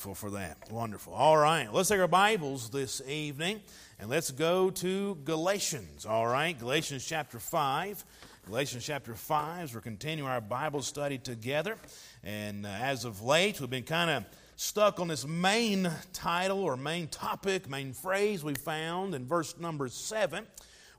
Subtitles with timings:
[0.00, 0.56] for that.
[0.70, 1.12] Wonderful.
[1.12, 3.60] All right, let's take our Bibles this evening
[3.98, 6.06] and let's go to Galatians.
[6.06, 8.02] All right, Galatians chapter 5.
[8.46, 11.76] Galatians chapter 5, as we're continuing our Bible study together.
[12.24, 14.24] And uh, as of late, we've been kind of
[14.56, 19.88] stuck on this main title or main topic, main phrase we found in verse number
[19.88, 20.46] 7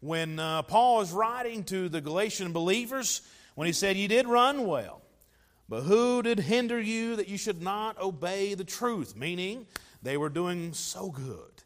[0.01, 3.21] when uh, Paul is writing to the Galatian believers
[3.55, 5.00] when he said, You did run well.
[5.71, 9.15] But who did hinder you that you should not obey the truth?
[9.15, 9.65] Meaning,
[10.03, 11.63] they were doing so good,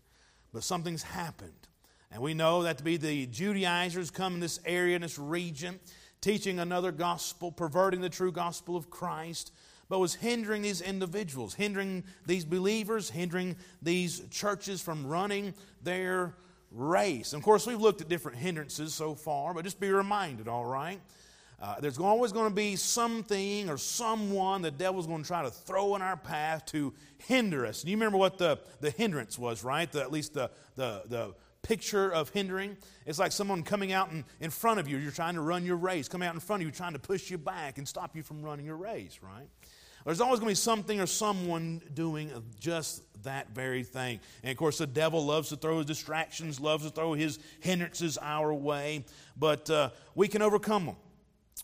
[0.53, 1.67] but something's happened.
[2.11, 5.79] And we know that to be the Judaizers come in this area, in this region,
[6.21, 9.51] teaching another gospel, perverting the true gospel of Christ,
[9.89, 16.35] but was hindering these individuals, hindering these believers, hindering these churches from running their
[16.71, 17.33] race.
[17.33, 20.65] And of course, we've looked at different hindrances so far, but just be reminded, all
[20.65, 21.01] right?
[21.61, 25.49] Uh, there's always going to be something or someone the devil's going to try to
[25.49, 27.81] throw in our path to hinder us.
[27.81, 29.89] And you remember what the, the hindrance was, right?
[29.91, 32.77] The, at least the, the, the picture of hindering.
[33.05, 34.97] It's like someone coming out in, in front of you.
[34.97, 37.31] You're trying to run your race, coming out in front of you, trying to push
[37.31, 39.47] you back and stop you from running your race, right?
[40.05, 44.19] There's always going to be something or someone doing just that very thing.
[44.43, 48.19] And of course, the devil loves to throw his distractions, loves to throw his hindrances
[48.21, 49.03] our way,
[49.35, 50.95] but uh, we can overcome them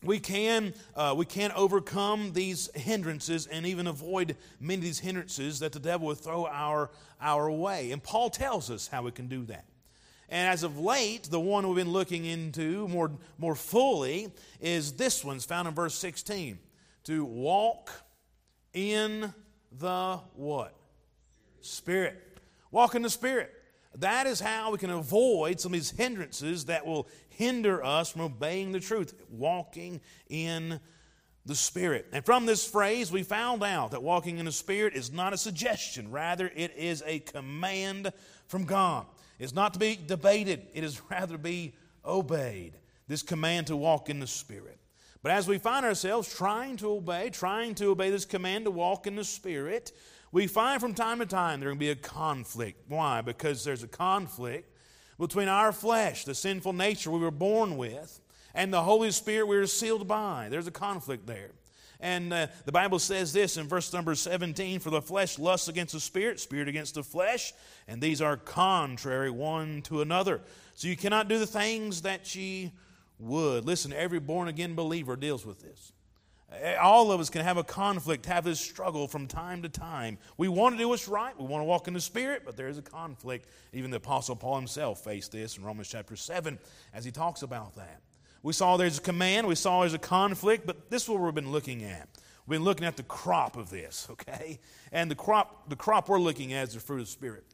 [0.04, 5.60] we can, uh, we can overcome these hindrances and even avoid many of these hindrances
[5.60, 6.90] that the devil would throw our,
[7.22, 7.92] our way.
[7.92, 9.66] And Paul tells us how we can do that.
[10.30, 15.26] And as of late, the one we've been looking into more, more fully is this
[15.26, 15.36] one.
[15.36, 16.58] It's found in verse 16.
[17.06, 17.92] To walk
[18.74, 19.34] in
[19.78, 20.74] the what?
[21.60, 22.40] Spirit.
[22.72, 23.54] Walk in the Spirit.
[23.96, 27.10] That is how we can avoid some of these hindrances that will
[27.42, 30.80] hinder us from obeying the truth, walking in
[31.44, 32.06] the Spirit.
[32.14, 35.38] And from this phrase, we found out that walking in the Spirit is not a
[35.38, 38.14] suggestion, rather, it is a command
[38.48, 39.08] from God.
[39.40, 41.74] It's not to be debated, it is rather to be
[42.06, 42.74] obeyed.
[43.08, 44.78] This command to walk in the Spirit.
[45.24, 49.08] But as we find ourselves trying to obey, trying to obey this command to walk
[49.08, 49.94] in the Spirit,
[50.32, 52.84] we find from time to time going to be a conflict.
[52.88, 53.22] Why?
[53.22, 54.71] Because there's a conflict
[55.22, 58.20] between our flesh, the sinful nature we were born with,
[58.56, 60.48] and the Holy Spirit we were sealed by.
[60.50, 61.52] There's a conflict there.
[62.00, 65.94] And uh, the Bible says this in verse number 17 For the flesh lusts against
[65.94, 67.54] the spirit, spirit against the flesh,
[67.88, 70.42] and these are contrary one to another.
[70.74, 72.72] So you cannot do the things that ye
[73.20, 73.64] would.
[73.64, 75.94] Listen, every born again believer deals with this.
[76.52, 80.18] Eh, all of us can have a conflict, have this struggle from time to time.
[80.38, 81.38] We want to do what's right.
[81.40, 83.48] We want to walk in the Spirit, but there is a conflict.
[83.74, 86.60] Even the Apostle Paul himself faced this in Romans chapter 7
[86.94, 88.02] as he talks about that.
[88.44, 91.34] We saw there's a command, we saw there's a conflict, but this is what we've
[91.34, 92.10] been looking at.
[92.48, 94.60] We've been looking at the crop of this, okay?
[94.92, 97.46] And the crop, the crop we're looking at is the fruit of the Spirit.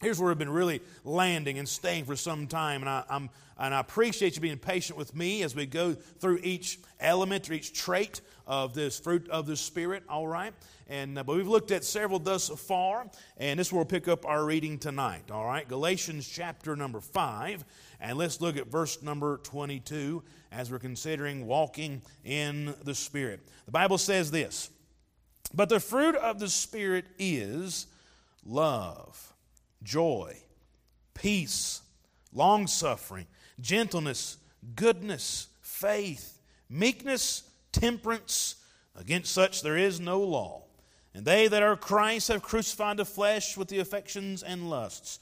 [0.00, 3.28] Here's where we've been really landing and staying for some time, and I, I'm,
[3.58, 7.52] and I appreciate you being patient with me as we go through each element or
[7.52, 10.54] each trait of this fruit of the Spirit, all right?
[10.88, 14.42] And, uh, but we've looked at several thus far, and this we'll pick up our
[14.42, 15.68] reading tonight, all right?
[15.68, 17.62] Galatians chapter number 5,
[18.00, 23.40] and let's look at verse number 22 as we're considering walking in the Spirit.
[23.66, 24.70] The Bible says this
[25.52, 27.86] But the fruit of the Spirit is
[28.46, 29.29] love,
[29.82, 30.36] joy,
[31.14, 31.82] peace,
[32.32, 33.26] long suffering,
[33.60, 34.36] gentleness,
[34.74, 37.42] goodness, faith, meekness,
[37.72, 38.56] temperance.
[38.96, 40.64] Against such there is no law.
[41.14, 45.18] And they that are Christ have crucified the flesh with the affections and lusts.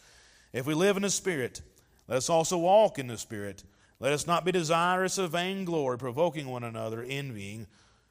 [0.52, 1.62] If we live in the Spirit,
[2.06, 3.64] let us also walk in the Spirit.
[4.00, 7.66] Let us not be desirous of vainglory, provoking one another, envying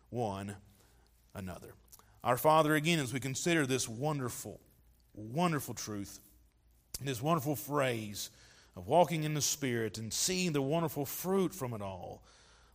[0.09, 0.55] one
[1.33, 1.73] another.
[2.23, 4.59] Our Father, again, as we consider this wonderful,
[5.13, 6.19] wonderful truth,
[7.05, 8.29] this wonderful phrase
[8.75, 12.23] of walking in the Spirit and seeing the wonderful fruit from it all,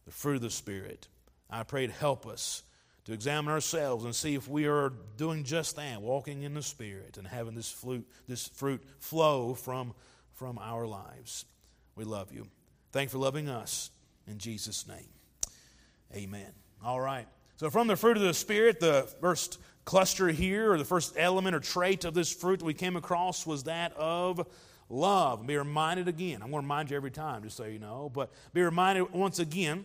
[0.04, 1.08] the fruit of the Spirit.
[1.50, 2.62] I pray to help us
[3.04, 7.16] to examine ourselves and see if we are doing just that, walking in the Spirit
[7.18, 9.92] and having this fruit, this fruit flow from,
[10.34, 11.44] from our lives.
[11.96, 12.46] We love you.
[12.92, 13.90] Thank you for loving us.
[14.26, 15.08] In Jesus' name,
[16.14, 16.52] amen.
[16.84, 17.26] All right.
[17.56, 21.54] So, from the fruit of the Spirit, the first cluster here, or the first element
[21.54, 24.46] or trait of this fruit that we came across was that of
[24.88, 25.46] love.
[25.46, 26.36] Be reminded again.
[26.36, 29.38] I'm going to remind you every time, just so you know, but be reminded once
[29.38, 29.84] again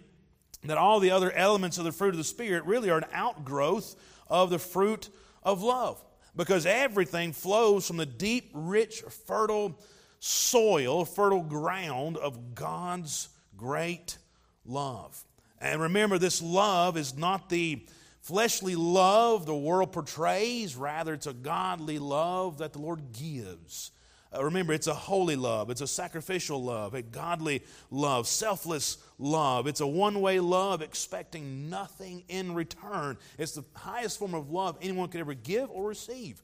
[0.63, 3.95] that all the other elements of the fruit of the Spirit really are an outgrowth
[4.27, 5.09] of the fruit
[5.43, 6.03] of love.
[6.35, 9.79] Because everything flows from the deep, rich, fertile
[10.19, 14.17] soil, fertile ground of God's great
[14.65, 15.23] love.
[15.59, 17.83] And remember, this love is not the
[18.21, 20.75] fleshly love the world portrays.
[20.75, 23.91] Rather, it's a godly love that the Lord gives.
[24.35, 29.67] Uh, remember, it's a holy love, it's a sacrificial love, a godly love, selfless love.
[29.67, 33.17] It's a one way love expecting nothing in return.
[33.37, 36.41] It's the highest form of love anyone could ever give or receive.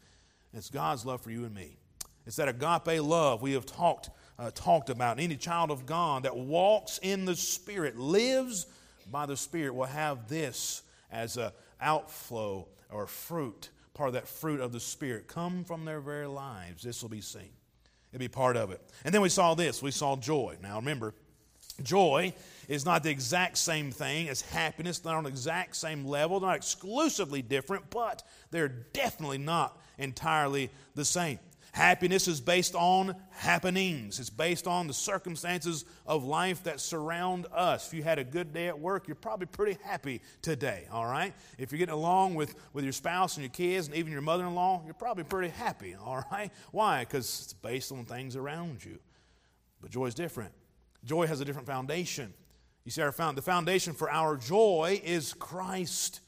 [0.53, 1.77] It's God's love for you and me.
[2.25, 4.09] It's that agape love we have talked,
[4.39, 5.19] uh, talked about.
[5.19, 8.65] Any child of God that walks in the Spirit, lives
[9.11, 11.51] by the Spirit, will have this as an
[11.83, 16.83] outflow or fruit, part of that fruit of the Spirit, come from their very lives.
[16.83, 17.51] This will be seen.
[18.11, 18.81] It'll be part of it.
[19.03, 20.57] And then we saw this we saw joy.
[20.61, 21.13] Now remember,
[21.81, 22.33] joy
[22.67, 26.49] is not the exact same thing as happiness, they're on the exact same level, they're
[26.49, 31.39] not exclusively different, but they're definitely not entirely the same.
[31.73, 34.19] Happiness is based on happenings.
[34.19, 37.87] It's based on the circumstances of life that surround us.
[37.87, 41.33] If you had a good day at work, you're probably pretty happy today, all right?
[41.57, 44.45] If you're getting along with, with your spouse and your kids and even your mother
[44.45, 46.51] in law, you're probably pretty happy, all right?
[46.71, 46.99] Why?
[46.99, 48.99] Because it's based on things around you.
[49.81, 50.53] But joy is different.
[51.03, 52.35] Joy has a different foundation.
[52.85, 56.21] You see, our found, the foundation for our joy is Christ,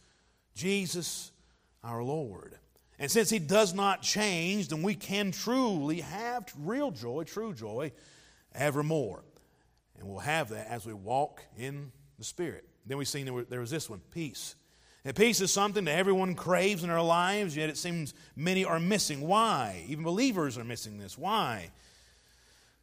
[0.56, 1.32] Jesus,
[1.84, 2.58] our Lord.
[3.00, 7.92] And since He does not change, then we can truly have real joy, true joy,
[8.54, 9.24] evermore.
[9.98, 12.68] And we'll have that as we walk in the Spirit.
[12.86, 14.56] Then we've seen there was this one peace.
[15.04, 18.80] And peace is something that everyone craves in their lives, yet it seems many are
[18.80, 19.22] missing.
[19.22, 19.86] Why?
[19.88, 21.18] Even believers are missing this.
[21.18, 21.70] Why?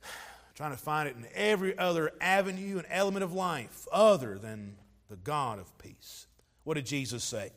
[0.54, 4.76] Trying to find it in every other avenue and element of life other than
[5.08, 6.26] the God of peace.
[6.62, 7.50] What did Jesus say?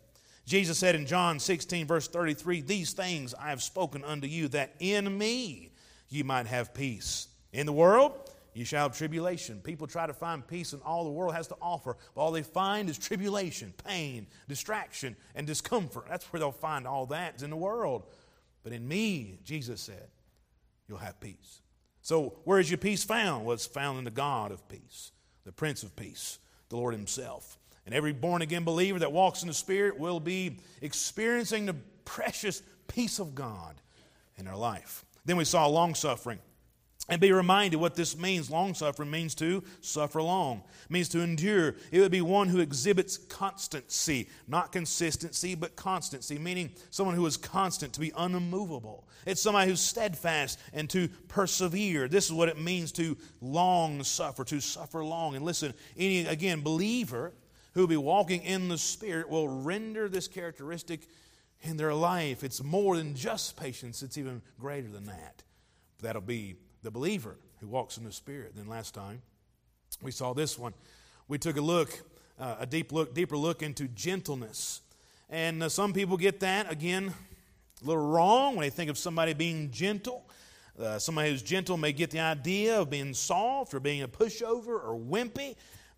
[0.46, 4.76] Jesus said in John 16, verse 33, These things I have spoken unto you, that
[4.80, 5.72] in me
[6.10, 7.28] you might have peace.
[7.52, 9.60] In the world, you shall have tribulation.
[9.62, 12.44] People try to find peace in all the world has to offer, but all they
[12.44, 16.06] find is tribulation, pain, distraction, and discomfort.
[16.08, 18.04] That's where they'll find all that in the world.
[18.64, 20.10] But in me, Jesus said,
[20.88, 21.62] you'll have peace.
[22.02, 23.46] So, where is your peace found?
[23.46, 25.12] Well, it's found in the God of peace,
[25.44, 26.40] the Prince of Peace,
[26.70, 27.58] the Lord Himself.
[27.86, 32.62] And every born again believer that walks in the Spirit will be experiencing the precious
[32.88, 33.76] peace of God
[34.38, 35.06] in their life.
[35.26, 36.40] Then we saw long suffering.
[37.08, 38.50] And be reminded what this means.
[38.50, 41.76] Long suffering means to suffer long, it means to endure.
[41.92, 47.38] It would be one who exhibits constancy, not consistency, but constancy, meaning someone who is
[47.38, 49.08] constant, to be unmovable.
[49.28, 52.08] It's somebody who's steadfast and to persevere.
[52.08, 55.36] This is what it means to long suffer, to suffer long.
[55.36, 57.34] And listen, any, again, believer
[57.76, 61.02] who be walking in the Spirit will render this characteristic
[61.62, 62.44] in their life.
[62.44, 65.44] It's more than just patience, it's even greater than that.
[66.02, 68.54] That'll be the believer who walks in the Spirit.
[68.56, 69.22] Then last time,
[70.02, 70.74] we saw this one.
[71.28, 72.02] We took a look,
[72.40, 74.82] uh, a deep look, deeper look into gentleness.
[75.30, 77.14] And uh, some people get that, again,
[77.82, 80.24] a little wrong when they think of somebody being gentle.
[80.80, 84.68] Uh, somebody who's gentle may get the idea of being soft or being a pushover
[84.68, 85.56] or wimpy.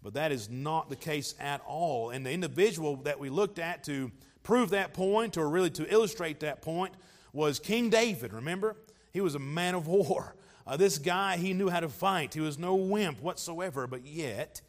[0.08, 2.12] But that is not the case at all.
[2.12, 4.10] And the individual that we looked at to
[4.42, 6.94] prove that point, or really to illustrate that point,
[7.34, 8.32] was King David.
[8.32, 8.78] Remember?
[9.12, 10.38] He was a man of war.
[10.66, 12.34] Uh, this guy, he knew how to fight.
[12.34, 14.62] He was no wimp whatsoever, but yet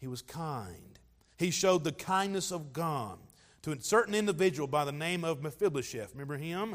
[0.00, 0.98] he was kind.
[1.38, 3.20] He showed the kindness of God
[3.62, 6.14] to a certain individual by the name of Mephibosheth.
[6.14, 6.74] Remember him?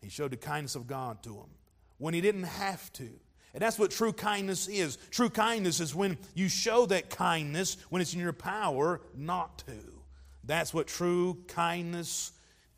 [0.00, 1.50] He showed the kindness of God to him
[1.98, 3.10] when he didn't have to.
[3.54, 4.96] And that's what true kindness is.
[5.10, 10.02] True kindness is when you show that kindness when it's in your power not to.
[10.44, 12.32] That's what true kindness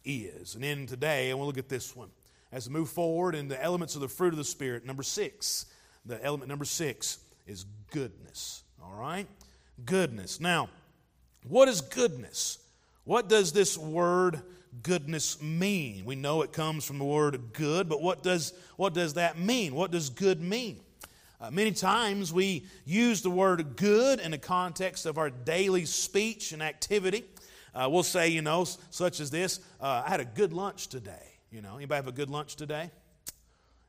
[0.04, 0.54] is.
[0.54, 2.10] And then today, I want to look at this one.
[2.52, 5.66] As we move forward in the elements of the fruit of the Spirit, number six,
[6.04, 8.62] the element number six is goodness.
[8.82, 9.26] All right?
[9.84, 10.40] Goodness.
[10.40, 10.68] Now,
[11.48, 12.58] what is goodness?
[13.04, 14.42] What does this word
[14.82, 16.04] goodness mean?
[16.04, 19.74] We know it comes from the word good, but what does, what does that mean?
[19.74, 20.80] What does good mean?
[21.40, 26.52] Uh, many times we use the word good in the context of our daily speech
[26.52, 27.24] and activity.
[27.74, 31.38] Uh, we'll say, you know, such as this, uh, I had a good lunch today.
[31.50, 32.90] You know, anybody have a good lunch today?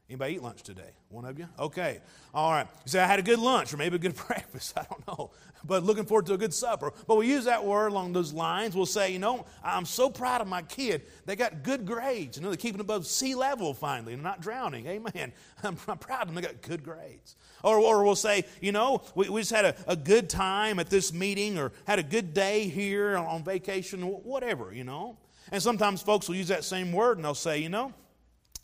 [0.08, 0.92] Anybody eat lunch today?
[1.10, 1.48] One of you?
[1.58, 2.00] Okay.
[2.32, 2.68] All right.
[2.86, 4.78] You say, I had a good lunch or maybe a good breakfast.
[4.78, 5.32] I don't know.
[5.64, 6.94] But looking forward to a good supper.
[7.08, 8.76] But we use that word along those lines.
[8.76, 11.04] We'll say, you know, I'm so proud of my kid.
[11.26, 12.38] They got good grades.
[12.38, 14.86] You know, they're keeping above sea level finally and not drowning.
[14.86, 15.34] Amen.
[15.64, 16.36] I'm, I'm proud of them.
[16.36, 17.36] They got good grades.
[17.64, 20.92] Or, or we'll say, you know, we, we just had a, a good time at
[20.92, 25.18] this meeting or had a good day here on, on vacation, whatever, you know.
[25.52, 27.92] And sometimes folks will use that same word and they'll say, you know,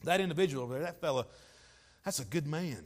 [0.04, 1.26] that individual over there, that fella,
[2.04, 2.84] that's a good man.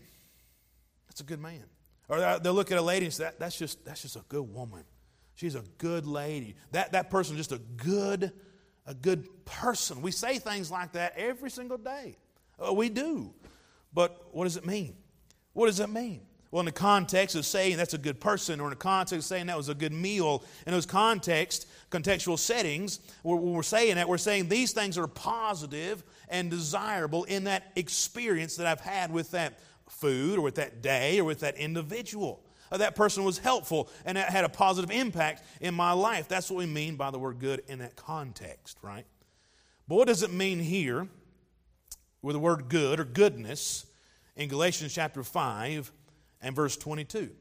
[1.07, 1.63] That's a good man.
[2.07, 4.53] Or they'll look at a lady and say, that, that's, just, that's just a good
[4.53, 4.84] woman.
[5.36, 6.55] She's a good lady.
[6.72, 8.31] That, that person just a good,
[8.86, 10.01] a good person.
[10.01, 12.17] We say things like that every single day.
[12.60, 13.34] Uh, we do.
[13.93, 14.95] But what does it mean?
[15.53, 16.22] What does it mean?
[16.51, 19.24] Well, in the context of saying that's a good person, or in the context of
[19.24, 24.10] saying that was a good meal, in those context, contextual settings, when we're saying that,
[24.10, 29.32] we're saying these things are positive and desirable in that experience that I've had with
[29.32, 32.44] that food, or with that day, or with that individual.
[32.72, 36.27] Uh, that person was helpful and that had a positive impact in my life.
[36.27, 39.06] That's what we mean by the word good in that context, right?
[39.88, 41.08] But what does it mean here
[42.24, 43.86] with the word good or goodness
[44.36, 45.92] in Galatians chapter 5?
[46.46, 47.32] and verse 22.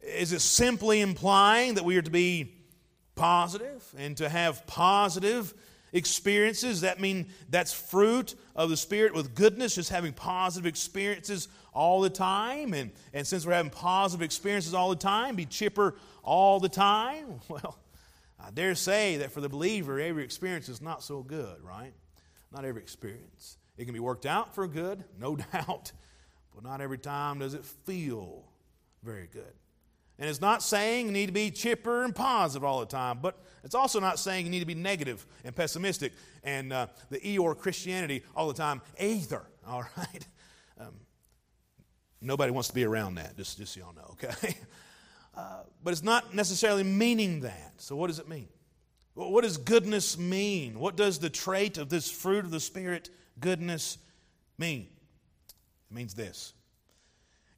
[0.00, 2.55] Is it simply implying that we are to be
[3.16, 5.52] positive and to have positive
[5.92, 6.82] experiences?
[6.82, 12.10] That mean that's fruit of the Spirit with goodness, just having positive experiences all the
[12.10, 12.72] time?
[12.72, 17.40] And, and since we're having positive experiences all the time, be chipper all the time?
[17.48, 17.78] Well,
[18.38, 21.92] I dare say that for the believer, every experience is not so good, right?
[22.52, 23.56] Not every experience.
[23.76, 25.90] It can be worked out for good, no doubt.
[26.54, 28.44] But not every time does it feel
[29.02, 29.52] very good.
[30.18, 33.38] And it's not saying you need to be chipper and positive all the time, but
[33.64, 37.56] it's also not saying you need to be negative and pessimistic and uh, the Eeyore
[37.58, 39.42] Christianity all the time either.
[39.66, 40.26] All right?
[40.78, 40.94] Um,
[42.20, 44.56] nobody wants to be around that, just, just so y'all know, okay?
[45.36, 47.74] Uh, but it's not necessarily meaning that.
[47.76, 48.48] So, what does it mean?
[49.12, 50.78] What does goodness mean?
[50.78, 53.98] What does the trait of this fruit of the Spirit, goodness,
[54.56, 54.88] mean?
[55.90, 56.54] It means this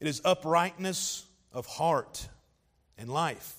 [0.01, 2.29] it is uprightness of heart
[2.99, 3.55] and life.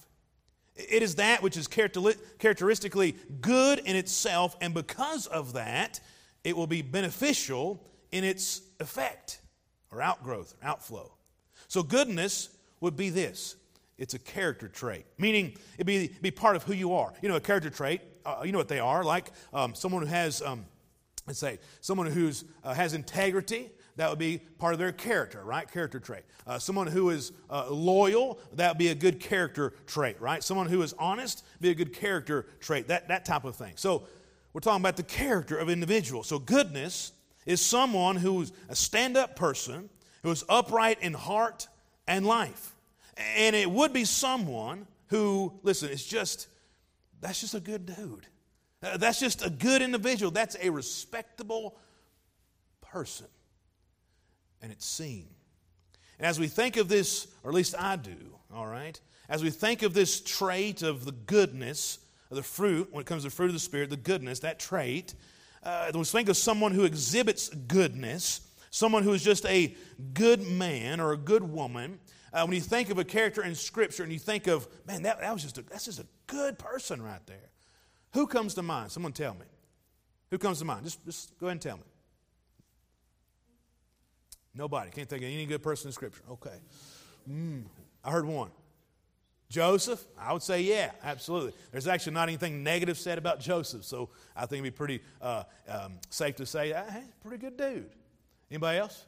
[0.75, 5.99] It is that which is characteristically good in itself, and because of that,
[6.43, 9.41] it will be beneficial in its effect
[9.91, 11.11] or outgrowth, or outflow.
[11.67, 13.55] So, goodness would be this
[13.97, 17.13] it's a character trait, meaning it be, be part of who you are.
[17.21, 20.07] You know, a character trait, uh, you know what they are, like um, someone who
[20.07, 20.65] has, um,
[21.27, 22.31] let's say, someone who
[22.63, 25.69] uh, has integrity, that would be part of their character, right?
[25.69, 26.23] Character trait.
[26.47, 30.43] Uh, someone who is uh, loyal, that would be a good character trait, right?
[30.43, 33.73] Someone who is honest, be a good character trait, that, that type of thing.
[33.75, 34.03] So
[34.53, 36.23] we're talking about the character of individual.
[36.23, 37.11] So goodness
[37.45, 39.89] is someone who's a stand up person,
[40.23, 41.67] who is upright in heart
[42.07, 42.75] and life.
[43.37, 46.47] And it would be someone who, listen, it's just,
[47.21, 48.27] that's just a good dude.
[48.81, 50.31] Uh, that's just a good individual.
[50.31, 51.77] That's a respectable
[52.81, 53.27] person
[54.61, 55.27] and it's seen.
[56.17, 58.17] And as we think of this, or at least I do,
[58.53, 58.99] all right,
[59.29, 61.99] as we think of this trait of the goodness,
[62.29, 64.59] of the fruit, when it comes to the fruit of the Spirit, the goodness, that
[64.59, 65.13] trait,
[65.63, 69.75] uh, we think of someone who exhibits goodness, someone who is just a
[70.13, 71.99] good man or a good woman.
[72.31, 75.19] Uh, when you think of a character in Scripture and you think of, man, that,
[75.19, 77.49] that was just a, that's just a good person right there.
[78.13, 78.91] Who comes to mind?
[78.91, 79.45] Someone tell me.
[80.31, 80.83] Who comes to mind?
[80.83, 81.83] Just, just go ahead and tell me.
[84.59, 84.91] Nobody.
[84.91, 86.21] Can't think of any good person in Scripture.
[86.29, 86.57] Okay.
[87.31, 87.63] Mm,
[88.03, 88.51] I heard one.
[89.47, 90.03] Joseph?
[90.19, 91.53] I would say, yeah, absolutely.
[91.71, 95.43] There's actually not anything negative said about Joseph, so I think it'd be pretty uh,
[95.69, 97.89] um, safe to say, ah, hey, pretty good dude.
[98.51, 99.05] Anybody else?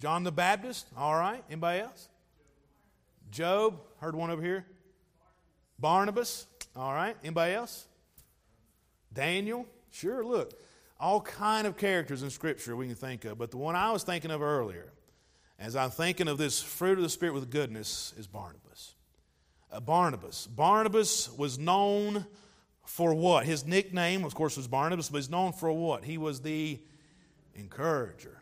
[0.00, 0.86] John the Baptist?
[0.96, 1.42] All right.
[1.48, 2.08] Anybody else?
[3.32, 3.80] Job?
[3.98, 4.64] Heard one over here.
[5.80, 6.46] Barnabas?
[6.76, 7.16] All right.
[7.24, 7.88] Anybody else?
[9.12, 9.66] Daniel?
[9.90, 10.52] Sure, look
[11.02, 14.04] all kind of characters in Scripture we can think of, but the one I was
[14.04, 14.92] thinking of earlier,
[15.58, 18.94] as I'm thinking of this fruit of the Spirit with goodness, is Barnabas.
[19.70, 20.46] Uh, Barnabas.
[20.46, 22.24] Barnabas was known
[22.86, 23.46] for what?
[23.46, 26.04] His nickname, of course, was Barnabas, but he's known for what?
[26.04, 26.78] He was the
[27.54, 28.38] encourager.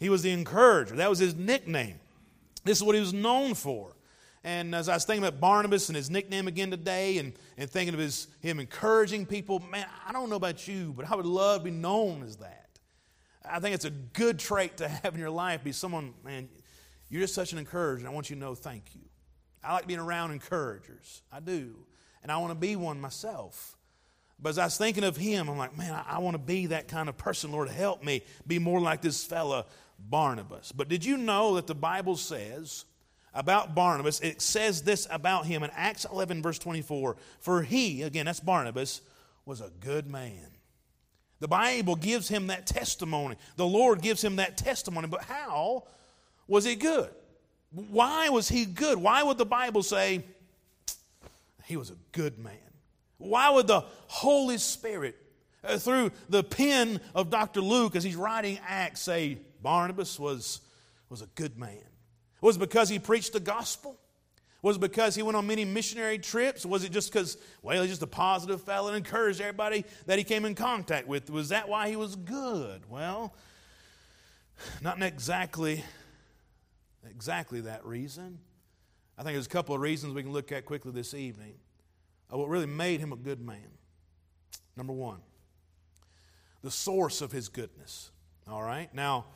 [0.00, 0.96] He was the encourager.
[0.96, 2.00] That was his nickname.
[2.64, 3.94] This is what he was known for.
[4.44, 7.94] And as I was thinking about Barnabas and his nickname again today and, and thinking
[7.94, 11.60] of his, him encouraging people, man, I don't know about you, but I would love
[11.60, 12.68] to be known as that.
[13.44, 16.48] I think it's a good trait to have in your life, be someone, man,
[17.08, 18.06] you're just such an encourager.
[18.06, 19.02] I want you to know thank you.
[19.62, 21.22] I like being around encouragers.
[21.30, 21.76] I do.
[22.22, 23.76] And I want to be one myself.
[24.40, 26.66] But as I was thinking of him, I'm like, man, I, I want to be
[26.66, 27.52] that kind of person.
[27.52, 29.66] Lord, help me be more like this fella,
[30.00, 30.72] Barnabas.
[30.72, 32.84] But did you know that the Bible says
[33.34, 38.26] about Barnabas, it says this about him in Acts 11, verse 24 For he, again,
[38.26, 39.00] that's Barnabas,
[39.44, 40.48] was a good man.
[41.40, 43.36] The Bible gives him that testimony.
[43.56, 45.08] The Lord gives him that testimony.
[45.08, 45.84] But how
[46.46, 47.10] was he good?
[47.72, 48.98] Why was he good?
[48.98, 50.22] Why would the Bible say
[51.64, 52.52] he was a good man?
[53.18, 55.16] Why would the Holy Spirit,
[55.64, 57.60] uh, through the pen of Dr.
[57.60, 60.60] Luke, as he's writing Acts, say Barnabas was,
[61.08, 61.82] was a good man?
[62.42, 63.98] Was it because he preached the gospel?
[64.60, 66.66] Was it because he went on many missionary trips?
[66.66, 70.24] Was it just because, well, he's just a positive fellow and encouraged everybody that he
[70.24, 71.30] came in contact with?
[71.30, 72.82] Was that why he was good?
[72.88, 73.34] Well,
[74.80, 75.82] not exactly,
[77.08, 78.38] exactly that reason.
[79.16, 81.54] I think there's a couple of reasons we can look at quickly this evening
[82.30, 83.68] of what really made him a good man.
[84.76, 85.20] Number one,
[86.62, 88.10] the source of his goodness.
[88.48, 88.92] All right?
[88.94, 89.26] Now,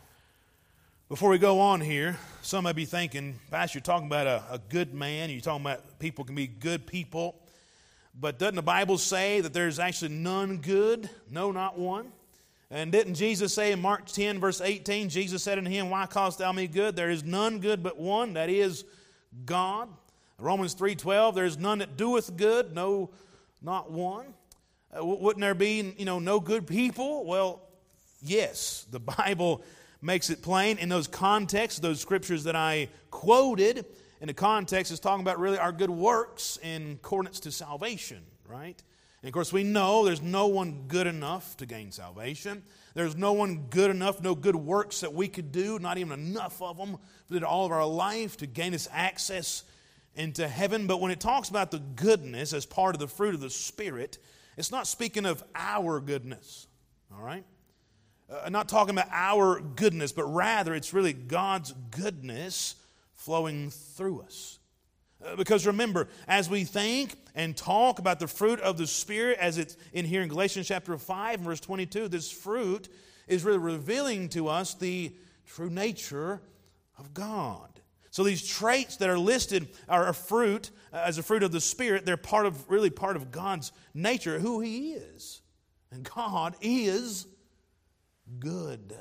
[1.09, 4.59] before we go on here, some may be thinking, Pastor, you're talking about a, a
[4.59, 5.31] good man.
[5.31, 7.37] You're talking about people can be good people.
[8.19, 11.09] But doesn't the Bible say that there's actually none good?
[11.31, 12.11] No, not one.
[12.73, 16.39] And didn't Jesus say in Mark 10, verse 18, Jesus said unto him, Why callest
[16.39, 16.97] thou me good?
[16.97, 18.85] There is none good but one, that is
[19.45, 19.89] God.
[20.41, 23.11] Romans 3.12, there is none that doeth good, no,
[23.63, 24.27] not one.
[24.97, 27.25] Uh, wouldn't there be, you know, no good people?
[27.25, 27.63] Well,
[28.21, 28.87] yes.
[28.91, 29.63] The Bible
[30.00, 33.85] makes it plain in those contexts, those scriptures that I quoted.
[34.21, 38.83] In the context, is talking about really our good works in accordance to salvation, right?
[39.23, 42.62] And of course, we know there's no one good enough to gain salvation.
[42.95, 46.62] There's no one good enough, no good works that we could do, not even enough
[46.62, 46.97] of them,
[47.31, 49.65] for all of our life to gain us access
[50.15, 50.87] into heaven.
[50.87, 54.19] But when it talks about the goodness as part of the fruit of the Spirit,
[54.57, 56.69] it's not speaking of our goodness,
[57.15, 57.45] all right?
[58.28, 62.75] Uh, not talking about our goodness, but rather it's really God's goodness
[63.14, 64.59] flowing through us.
[65.25, 69.59] Uh, because remember, as we think and talk about the fruit of the Spirit, as
[69.59, 72.88] it's in here in Galatians chapter 5, verse 22, this fruit
[73.28, 75.12] is really revealing to us the
[75.47, 76.40] true nature
[76.99, 77.68] of God.
[78.11, 81.61] So these traits that are listed are a fruit, uh, as a fruit of the
[81.61, 85.42] Spirit, they're part of, really part of God's nature, who He is.
[85.90, 87.26] And God is
[88.38, 88.95] good.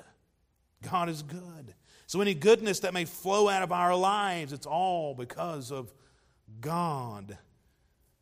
[0.90, 1.74] God is good.
[2.08, 5.92] So, any goodness that may flow out of our lives, it's all because of
[6.62, 7.38] God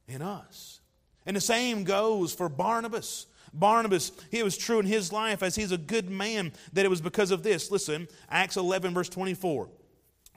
[0.07, 0.79] in us.
[1.25, 3.27] And the same goes for Barnabas.
[3.53, 7.01] Barnabas, it was true in his life as he's a good man that it was
[7.01, 7.69] because of this.
[7.69, 9.69] Listen, Acts 11, verse 24.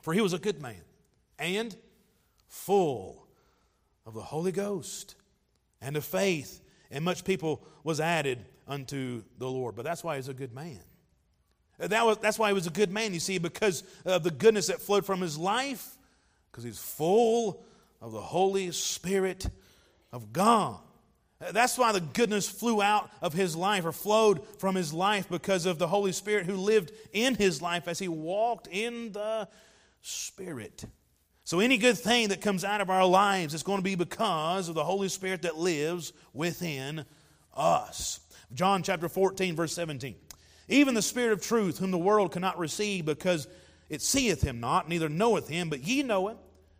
[0.01, 0.81] For he was a good man
[1.39, 1.75] and
[2.47, 3.27] full
[4.05, 5.15] of the Holy Ghost
[5.81, 9.75] and of faith, and much people was added unto the Lord.
[9.75, 10.79] But that's why he's a good man.
[11.79, 14.67] That was, that's why he was a good man, you see, because of the goodness
[14.67, 15.95] that flowed from his life,
[16.51, 17.63] because he's full
[18.01, 19.47] of the Holy Spirit
[20.11, 20.79] of God.
[21.39, 25.67] That's why the goodness flew out of his life or flowed from his life because
[25.67, 29.47] of the Holy Spirit who lived in his life as he walked in the
[30.01, 30.83] Spirit.
[31.43, 34.67] So, any good thing that comes out of our lives is going to be because
[34.67, 37.05] of the Holy Spirit that lives within
[37.55, 38.19] us.
[38.53, 40.15] John chapter 14, verse 17.
[40.69, 43.47] Even the Spirit of truth, whom the world cannot receive, because
[43.89, 46.37] it seeth him not, neither knoweth him, but ye know him,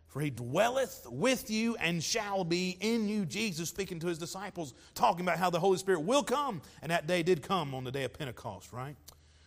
[0.08, 3.24] for he dwelleth with you and shall be in you.
[3.24, 7.06] Jesus speaking to his disciples, talking about how the Holy Spirit will come, and that
[7.06, 8.96] day did come on the day of Pentecost, right?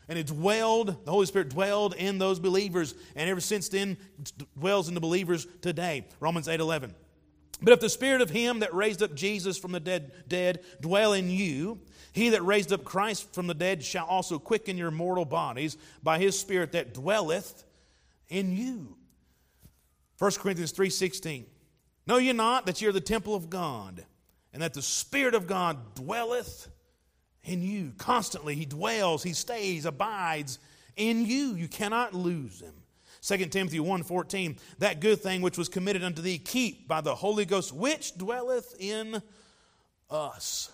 [0.08, 3.98] And it dwelled, the Holy Spirit dwelled in those believers, and ever since then
[4.58, 6.08] dwells in the believers today.
[6.20, 6.94] Romans 8 11.
[7.62, 11.14] But if the spirit of him that raised up Jesus from the dead, dead dwell
[11.14, 11.80] in you,
[12.12, 16.18] he that raised up Christ from the dead shall also quicken your mortal bodies by
[16.20, 17.64] his spirit that dwelleth
[18.30, 18.98] in you.
[20.18, 21.46] 1 Corinthians 3:16.
[22.08, 24.06] Know ye not that ye are the temple of God,
[24.54, 26.68] and that the Spirit of God dwelleth
[27.44, 27.94] in you?
[27.98, 30.60] Constantly he dwells, he stays, abides
[30.96, 31.56] in you.
[31.56, 32.81] You cannot lose him.
[33.22, 37.46] 2 Timothy 1:14 That good thing which was committed unto thee keep by the Holy
[37.46, 39.22] Ghost which dwelleth in
[40.10, 40.72] us.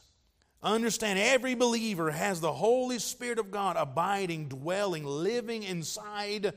[0.63, 6.53] Understand, every believer has the Holy Spirit of God abiding, dwelling, living inside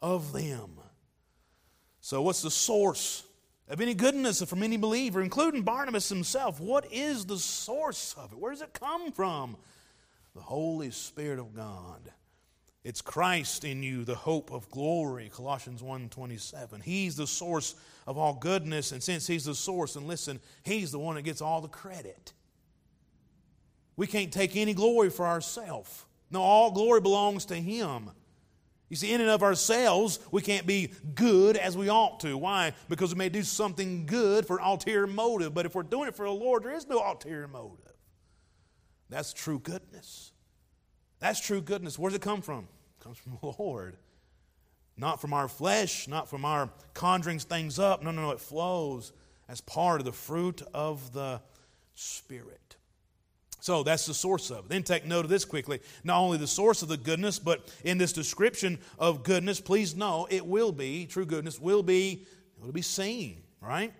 [0.00, 0.78] of them.
[2.00, 3.24] So, what's the source
[3.68, 6.60] of any goodness from any believer, including Barnabas himself?
[6.60, 8.38] What is the source of it?
[8.38, 9.56] Where does it come from?
[10.34, 12.12] The Holy Spirit of God.
[12.84, 16.82] It's Christ in you, the hope of glory, Colossians 1:27.
[16.82, 17.74] He's the source
[18.06, 21.40] of all goodness, and since he's the source, and listen, he's the one that gets
[21.40, 22.34] all the credit.
[23.96, 26.04] We can't take any glory for ourselves.
[26.30, 28.10] No, all glory belongs to Him.
[28.88, 32.36] You see, in and of ourselves, we can't be good as we ought to.
[32.36, 32.74] Why?
[32.88, 35.54] Because we may do something good for an ulterior motive.
[35.54, 37.92] But if we're doing it for the Lord, there is no ulterior motive.
[39.08, 40.32] That's true goodness.
[41.24, 41.98] That's true goodness.
[41.98, 42.68] Where does it come from?
[43.00, 43.96] It comes from the Lord.
[44.98, 48.02] Not from our flesh, not from our conjuring things up.
[48.02, 48.30] No, no, no.
[48.32, 49.14] It flows
[49.48, 51.40] as part of the fruit of the
[51.94, 52.76] Spirit.
[53.60, 54.68] So that's the source of it.
[54.68, 55.80] Then take note of this quickly.
[56.04, 60.28] Not only the source of the goodness, but in this description of goodness, please know
[60.28, 62.26] it will be, true goodness will be,
[62.60, 63.94] It'll be seen, right?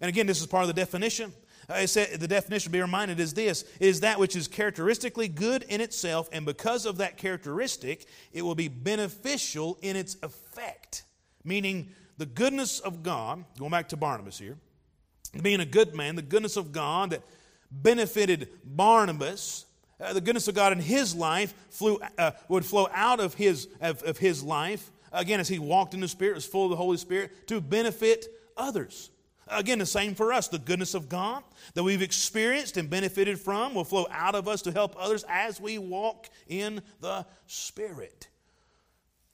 [0.00, 1.32] And again, this is part of the definition.
[1.70, 5.80] Uh, said, the definition, be reminded, is this is that which is characteristically good in
[5.80, 11.04] itself, and because of that characteristic, it will be beneficial in its effect.
[11.44, 14.58] Meaning, the goodness of God, going back to Barnabas here,
[15.40, 17.22] being a good man, the goodness of God that
[17.70, 19.64] benefited Barnabas,
[20.00, 23.68] uh, the goodness of God in his life flew, uh, would flow out of his,
[23.80, 26.76] of, of his life, again, as he walked in the Spirit, was full of the
[26.76, 29.10] Holy Spirit, to benefit others.
[29.50, 30.48] Again, the same for us.
[30.48, 31.42] The goodness of God
[31.74, 35.60] that we've experienced and benefited from will flow out of us to help others as
[35.60, 38.28] we walk in the Spirit.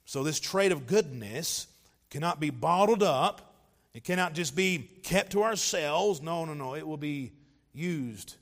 [0.05, 1.67] So, this trait of goodness
[2.11, 3.55] cannot be bottled up.
[3.93, 6.23] It cannot just be kept to ourselves.
[6.23, 6.75] No, no, no.
[6.75, 7.33] It will be
[7.73, 8.37] used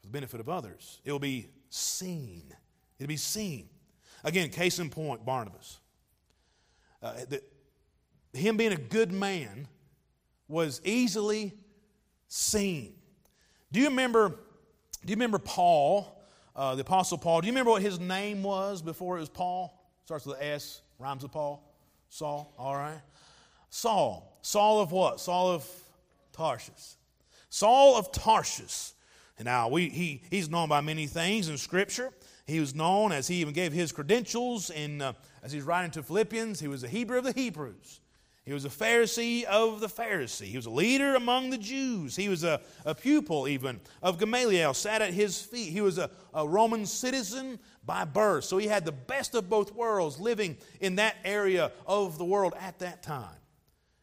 [0.00, 1.00] for the benefit of others.
[1.04, 2.54] It will be seen.
[2.98, 3.68] It'll be seen.
[4.22, 5.78] Again, case in point, Barnabas.
[7.02, 7.42] Uh, the,
[8.32, 9.68] him being a good man
[10.48, 11.54] was easily
[12.28, 12.94] seen.
[13.72, 16.22] Do you remember, do you remember Paul,
[16.54, 17.40] uh, the Apostle Paul?
[17.40, 19.80] Do you remember what his name was before it was Paul?
[20.04, 21.74] Starts with S, rhymes with Paul.
[22.08, 23.00] Saul, all right.
[23.70, 24.38] Saul.
[24.42, 25.18] Saul of what?
[25.18, 25.68] Saul of
[26.32, 26.96] Tarsus.
[27.48, 28.94] Saul of Tarsus.
[29.42, 32.12] Now we, he, he's known by many things in Scripture.
[32.46, 36.02] He was known as he even gave his credentials in, uh, as he's writing to
[36.02, 36.60] Philippians.
[36.60, 38.00] He was a Hebrew of the Hebrews.
[38.44, 40.44] He was a Pharisee of the Pharisee.
[40.44, 42.14] He was a leader among the Jews.
[42.14, 45.70] He was a, a pupil, even, of Gamaliel, sat at his feet.
[45.70, 48.44] He was a, a Roman citizen by birth.
[48.44, 52.52] So he had the best of both worlds living in that area of the world
[52.60, 53.36] at that time.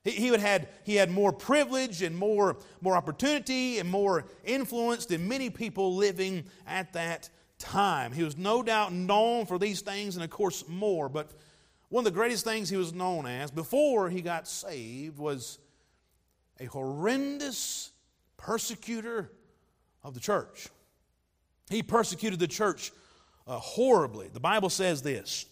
[0.03, 5.27] He, he, had, he had more privilege and more, more opportunity and more influence than
[5.27, 8.11] many people living at that time.
[8.11, 11.09] He was no doubt known for these things and, of course, more.
[11.09, 11.31] But
[11.91, 15.59] one of the greatest things he was known as before he got saved was
[16.57, 17.91] a horrendous
[18.37, 19.29] persecutor
[20.01, 20.69] of the church.
[21.69, 22.93] He persecuted the church
[23.45, 24.29] uh, horribly.
[24.29, 25.45] The Bible says this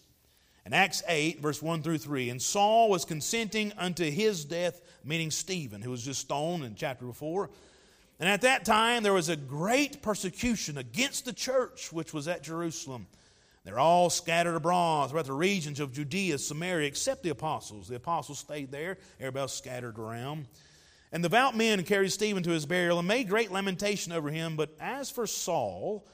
[0.64, 5.30] in Acts 8, verse 1 through 3 And Saul was consenting unto his death, meaning
[5.30, 7.50] Stephen, who was just stoned in chapter before.
[8.18, 12.42] And at that time there was a great persecution against the church which was at
[12.42, 13.08] Jerusalem.
[13.70, 17.86] They're all scattered abroad throughout the regions of Judea, Samaria, except the apostles.
[17.86, 20.48] The apostles stayed there, everybody else scattered around.
[21.12, 24.56] And the devout men carried Stephen to his burial and made great lamentation over him.
[24.56, 26.04] But as for Saul,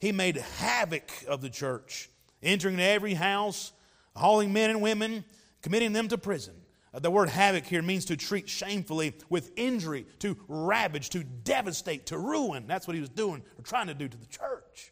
[0.00, 2.10] he made havoc of the church,
[2.42, 3.70] entering every house,
[4.16, 5.24] hauling men and women,
[5.62, 6.56] committing them to prison.
[6.92, 12.06] Uh, the word havoc here means to treat shamefully with injury, to ravage, to devastate,
[12.06, 12.66] to ruin.
[12.66, 14.90] That's what he was doing or trying to do to the church.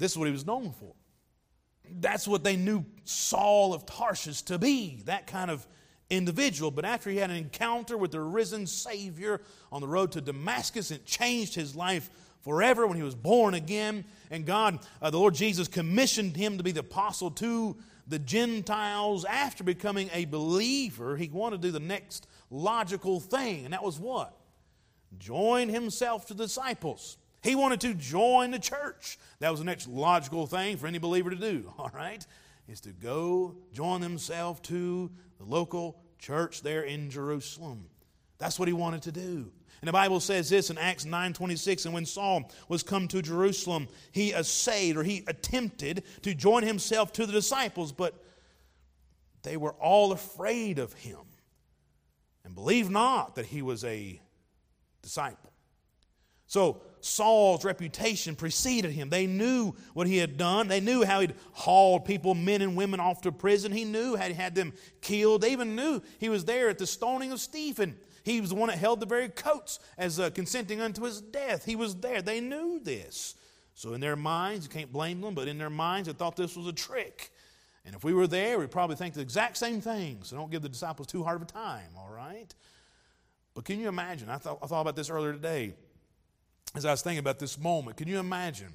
[0.00, 0.94] This is what he was known for.
[2.00, 5.66] That's what they knew Saul of Tarsus to be, that kind of
[6.08, 6.70] individual.
[6.70, 10.90] But after he had an encounter with the risen Savior on the road to Damascus,
[10.90, 12.08] it changed his life
[12.40, 14.06] forever when he was born again.
[14.30, 19.26] And God, uh, the Lord Jesus, commissioned him to be the apostle to the Gentiles.
[19.26, 24.00] After becoming a believer, he wanted to do the next logical thing, and that was
[24.00, 24.34] what?
[25.18, 27.18] Join himself to the disciples.
[27.42, 29.18] He wanted to join the church.
[29.38, 32.24] That was the next logical thing for any believer to do, all right?
[32.68, 37.86] Is to go join himself to the local church there in Jerusalem.
[38.38, 39.50] That's what he wanted to do.
[39.80, 43.88] And the Bible says this in Acts 9:26, and when Saul was come to Jerusalem,
[44.12, 48.14] he essayed or he attempted to join himself to the disciples, but
[49.42, 51.20] they were all afraid of him
[52.44, 54.20] and believed not that he was a
[55.02, 55.52] disciple.
[56.46, 59.10] So Saul's reputation preceded him.
[59.10, 60.68] They knew what he had done.
[60.68, 63.72] They knew how he'd hauled people, men and women, off to prison.
[63.72, 65.40] He knew how he had them killed.
[65.40, 67.96] They even knew he was there at the stoning of Stephen.
[68.22, 71.64] He was the one that held the very coats as uh, consenting unto his death.
[71.64, 72.22] He was there.
[72.22, 73.34] They knew this.
[73.74, 76.54] So, in their minds, you can't blame them, but in their minds, they thought this
[76.54, 77.30] was a trick.
[77.86, 80.18] And if we were there, we'd probably think the exact same thing.
[80.22, 82.54] So, don't give the disciples too hard of a time, all right?
[83.54, 84.28] But can you imagine?
[84.28, 85.74] I thought, I thought about this earlier today
[86.74, 87.96] as I was thinking about this moment.
[87.96, 88.72] Can you imagine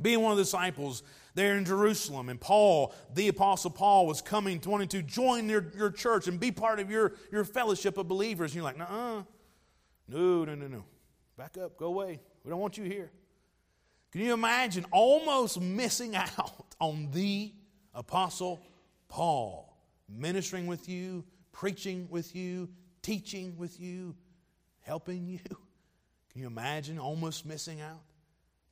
[0.00, 1.02] being one of the disciples
[1.34, 5.90] there in Jerusalem and Paul, the Apostle Paul, was coming, wanting to join your, your
[5.90, 8.52] church and be part of your, your fellowship of believers?
[8.52, 9.22] And you're like, uh
[10.08, 10.84] no, no, no, no.
[11.36, 12.20] Back up, go away.
[12.44, 13.10] We don't want you here.
[14.10, 17.52] Can you imagine almost missing out on the
[17.94, 18.62] Apostle
[19.08, 19.76] Paul
[20.08, 22.68] ministering with you, preaching with you,
[23.00, 24.14] teaching with you,
[24.80, 25.40] helping you?
[26.32, 28.00] Can you imagine almost missing out?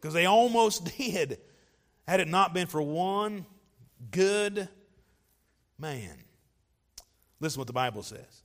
[0.01, 1.39] Because they almost did,
[2.07, 3.45] had it not been for one
[4.11, 4.69] good
[5.79, 6.25] man.
[7.41, 8.43] Listen what the Bible says.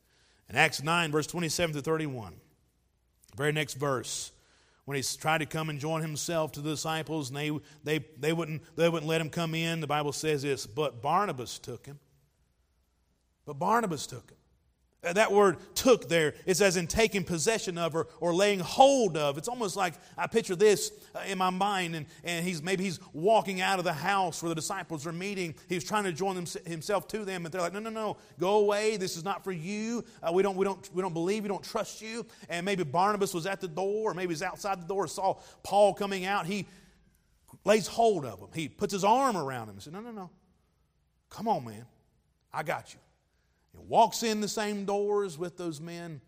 [0.50, 2.34] In Acts 9, verse 27 to 31,
[3.36, 4.32] very next verse,
[4.86, 7.52] when he tried to come and join himself to the disciples, and they,
[7.84, 11.58] they, they, wouldn't, they wouldn't let him come in, the Bible says this, but Barnabas
[11.58, 12.00] took him.
[13.46, 14.38] But Barnabas took him.
[15.06, 19.16] Uh, that word took there is as in taking possession of or, or laying hold
[19.16, 19.38] of.
[19.38, 23.00] It's almost like I picture this uh, in my mind, and, and he's maybe he's
[23.14, 25.54] walking out of the house where the disciples are meeting.
[25.70, 28.58] He's trying to join them, himself to them, and they're like, No, no, no, go
[28.58, 28.98] away.
[28.98, 30.04] This is not for you.
[30.24, 32.26] Uh, we, don't, we, don't, we don't believe, we don't trust you.
[32.50, 35.94] And maybe Barnabas was at the door, or maybe he's outside the door, saw Paul
[35.94, 36.48] coming out.
[36.48, 36.66] He
[37.64, 40.30] lays hold of him, he puts his arm around him and said, No, no, no.
[41.30, 41.86] Come on, man.
[42.54, 43.00] I got you
[43.82, 46.22] walks in the same doors with those men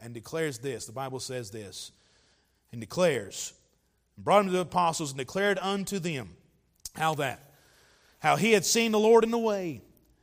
[0.00, 0.86] and declares this.
[0.86, 1.92] The Bible says this
[2.72, 3.52] and declares,
[4.18, 6.30] brought him to the apostles and declared unto them
[6.94, 7.52] how that,
[8.18, 9.80] how he had seen the Lord in the way,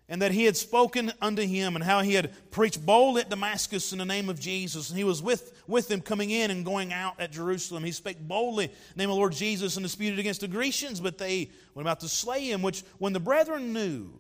[0.08, 3.94] and that he had spoken unto him, and how he had preached boldly at Damascus
[3.94, 4.90] in the name of Jesus.
[4.90, 7.86] And he was with, with them coming in and going out at Jerusalem.
[7.86, 11.00] He spake boldly in the name of the Lord Jesus and disputed against the Grecians,
[11.00, 14.12] but they went about to slay him, which when the brethren knew,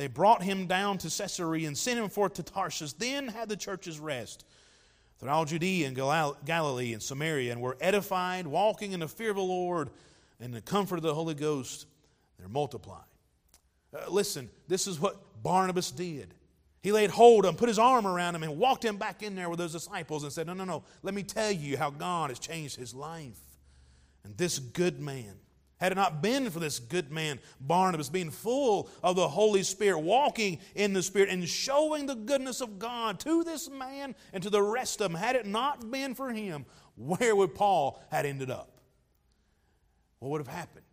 [0.00, 2.94] they brought him down to Caesarea and sent him forth to Tarsus.
[2.94, 4.44] Then had the churches rest
[5.18, 5.96] throughout Judea and
[6.46, 9.90] Galilee and Samaria, and were edified, walking in the fear of the Lord
[10.40, 11.86] and the comfort of the Holy Ghost.
[12.38, 13.04] They're multiplied.
[13.94, 16.32] Uh, listen, this is what Barnabas did.
[16.82, 19.34] He laid hold of him, put his arm around him, and walked him back in
[19.34, 22.30] there with those disciples and said, No, no, no, let me tell you how God
[22.30, 23.38] has changed his life.
[24.24, 25.34] And this good man
[25.80, 30.00] had it not been for this good man, Barnabas, being full of the Holy Spirit,
[30.00, 34.50] walking in the Spirit, and showing the goodness of God to this man and to
[34.50, 36.66] the rest of them, had it not been for him,
[36.96, 38.70] where would Paul had ended up?
[40.18, 40.84] What would have happened?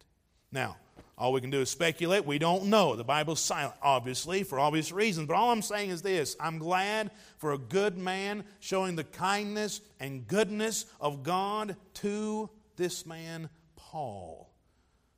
[0.53, 0.77] Now,
[1.17, 2.25] all we can do is speculate.
[2.25, 2.95] We don't know.
[2.95, 5.27] The Bible's silent, obviously, for obvious reasons.
[5.27, 9.81] But all I'm saying is this I'm glad for a good man showing the kindness
[9.99, 14.46] and goodness of God to this man, Paul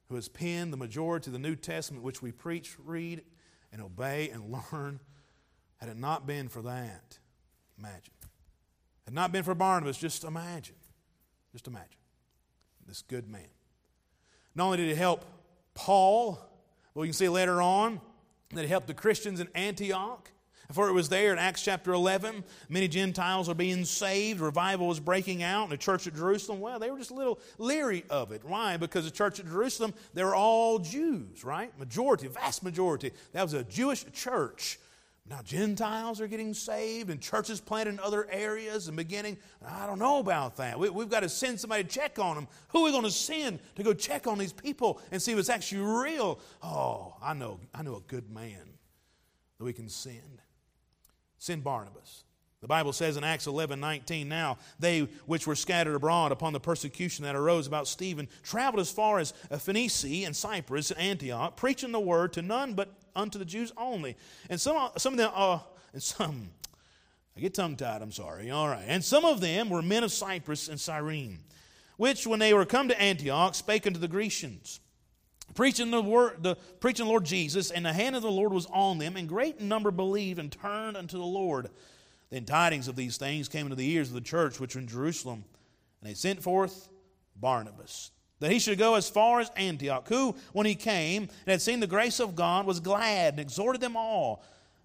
[0.09, 3.23] who has penned the majority of the New Testament, which we preach, read,
[3.71, 4.99] and obey and learn.
[5.77, 7.19] Had it not been for that,
[7.77, 8.13] imagine.
[9.05, 10.75] Had not been for Barnabas, just imagine.
[11.51, 11.97] Just imagine.
[12.85, 13.47] This good man.
[14.55, 15.23] Not only did he help
[15.73, 16.39] Paul,
[16.93, 18.01] but we can see later on
[18.53, 20.31] that he helped the Christians in Antioch.
[20.71, 24.99] For it was there in Acts chapter 11, many Gentiles are being saved, revival was
[24.99, 26.59] breaking out in the church at Jerusalem.
[26.59, 28.43] Well, they were just a little leery of it.
[28.45, 28.77] Why?
[28.77, 31.77] Because the church at Jerusalem, they were all Jews, right?
[31.79, 33.11] Majority, vast majority.
[33.31, 34.77] That was a Jewish church.
[35.27, 39.37] Now, Gentiles are getting saved and churches planted in other areas and beginning.
[39.67, 40.79] I don't know about that.
[40.79, 42.47] We, have got to send somebody to check on them.
[42.69, 45.39] Who are we going to send to go check on these people and see if
[45.39, 46.39] it's actually real?
[46.61, 48.69] Oh, I know, I know a good man
[49.57, 50.41] that we can send.
[51.39, 52.25] Send Barnabas.
[52.61, 56.59] The Bible says in Acts 11 19, now they which were scattered abroad upon the
[56.59, 61.93] persecution that arose about Stephen traveled as far as Phoenicia and Cyprus and Antioch, preaching
[61.93, 64.17] the word to none but unto the Jews only.
[64.49, 65.59] And some, some of them, uh,
[65.93, 66.49] and some,
[67.37, 68.51] I get tongue tied, I'm sorry.
[68.51, 68.83] All right.
[68.85, 71.39] And some of them were men of Cyprus and Cyrene,
[71.95, 74.81] which when they were come to Antioch spake unto the Grecians
[75.55, 78.67] preaching the word, the preaching the Lord Jesus, and the hand of the Lord was
[78.67, 81.69] on them, and great number believed and turned unto the Lord.
[82.29, 84.87] Then tidings of these things came into the ears of the church which were in
[84.87, 85.43] Jerusalem,
[86.01, 86.89] and they sent forth
[87.35, 91.61] Barnabas, that he should go as far as Antioch, who, when he came and had
[91.61, 94.43] seen the grace of God, was glad and exhorted them all,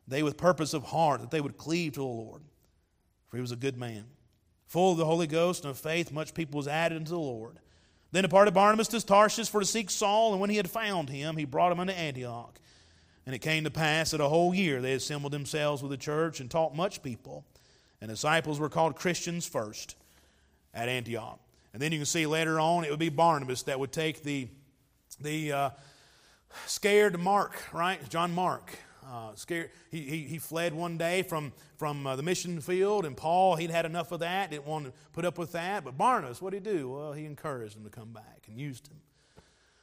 [0.08, 2.42] they with purpose of heart, that they would cleave to the Lord.
[3.28, 4.04] For he was a good man,
[4.66, 7.58] full of the Holy Ghost and of faith, much people was added unto the Lord.
[8.14, 11.36] Then departed Barnabas to Tarsus for to seek Saul, and when he had found him,
[11.36, 12.60] he brought him unto Antioch.
[13.26, 16.38] And it came to pass that a whole year they assembled themselves with the church
[16.38, 17.44] and taught much people.
[18.00, 19.96] And disciples were called Christians first
[20.72, 21.40] at Antioch.
[21.72, 24.46] And then you can see later on it would be Barnabas that would take the,
[25.20, 25.70] the uh,
[26.66, 27.98] scared Mark, right?
[28.10, 29.70] John Mark, uh, scared.
[29.90, 33.70] He, he, he, fled one day from, from uh, the mission field, and Paul, he'd
[33.70, 35.84] had enough of that, didn't want to put up with that.
[35.84, 36.90] But Barnabas, what did he do?
[36.90, 38.96] Well, he encouraged him to come back and used him.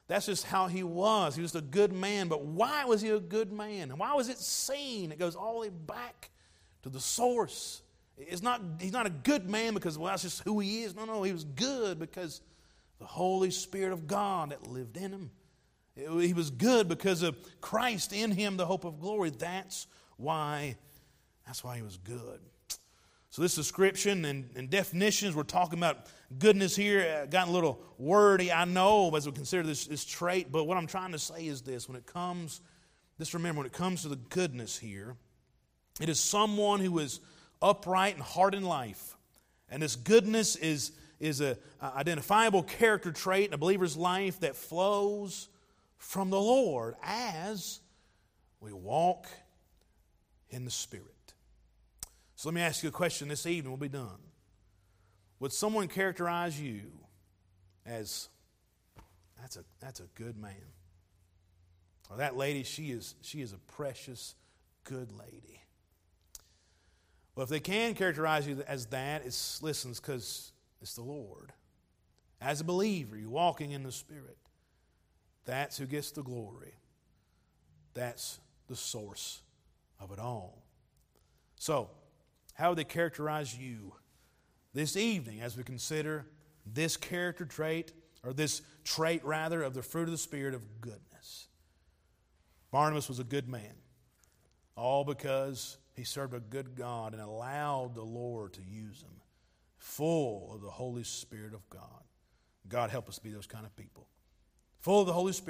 [0.07, 1.35] That's just how he was.
[1.35, 2.27] He was a good man.
[2.27, 3.91] But why was he a good man?
[3.91, 5.11] And why was it seen?
[5.11, 6.31] It goes all the way back
[6.83, 7.81] to the source.
[8.17, 10.95] It's not, he's not a good man because, well, that's just who he is.
[10.95, 12.41] No, no, he was good because
[12.99, 15.31] the Holy Spirit of God that lived in him.
[15.95, 19.29] He was good because of Christ in him, the hope of glory.
[19.29, 20.77] That's why,
[21.45, 22.39] that's why he was good.
[23.29, 27.21] So this description and, and definitions, we're talking about goodness here.
[27.23, 30.51] Uh, got a little wordy, I know, as we consider this, this trait.
[30.51, 32.61] But what I'm trying to say is this: when it comes,
[33.17, 35.15] just remember, when it comes to the goodness here,
[36.01, 37.21] it is someone who is
[37.61, 39.15] upright and hard in life.
[39.69, 45.47] And this goodness is, is an identifiable character trait in a believer's life that flows
[46.01, 47.79] from the Lord as
[48.59, 49.27] we walk
[50.49, 51.05] in the Spirit.
[52.35, 54.17] So let me ask you a question this evening, we'll be done.
[55.39, 56.81] Would someone characterize you
[57.85, 58.29] as
[59.39, 60.55] that's a, that's a good man?
[62.09, 64.33] Or that lady, she is, she is a precious,
[64.83, 65.61] good lady.
[67.35, 71.53] Well, if they can characterize you as that, it's listen, because it's the Lord.
[72.41, 74.37] As a believer, you're walking in the Spirit.
[75.45, 76.73] That's who gets the glory.
[77.93, 79.41] That's the source
[79.99, 80.63] of it all.
[81.57, 81.89] So,
[82.53, 83.93] how would they characterize you
[84.73, 86.25] this evening as we consider
[86.65, 87.91] this character trait,
[88.23, 91.47] or this trait rather, of the fruit of the Spirit of goodness?
[92.71, 93.75] Barnabas was a good man,
[94.75, 99.21] all because he served a good God and allowed the Lord to use him,
[99.77, 102.03] full of the Holy Spirit of God.
[102.67, 104.07] God help us be those kind of people.
[104.81, 105.49] Full of the Holy Spirit.